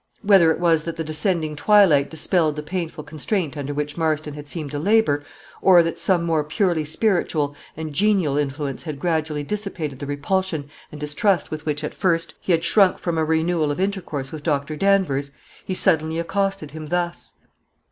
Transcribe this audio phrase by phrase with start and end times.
[0.23, 4.47] Whether it was that the descending twilight dispelled the painful constraint under which Marston had
[4.47, 5.23] seemed to labor,
[5.61, 10.99] or that some more purely spiritual and genial influence had gradually dissipated the repulsion and
[10.99, 14.75] distrust with which, at first, he had shrunk from a renewal of intercourse with Dr.
[14.75, 15.29] Danvers,
[15.63, 17.33] he suddenly accosted him thus.